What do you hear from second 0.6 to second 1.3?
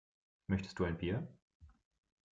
du ein Bier?